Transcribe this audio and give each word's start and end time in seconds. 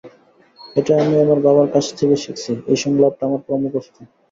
এইট্যা 0.75 0.95
আমি 1.01 1.15
আমার 1.23 1.39
বাবার 1.45 1.67
কাছ 1.73 1.85
থেইক্যা 1.97 2.19
শিখছি—এই 2.23 2.77
সংলাপটা 2.83 3.23
আমার 3.27 3.41
পুরো 3.45 3.57
মুখস্থ। 3.63 3.95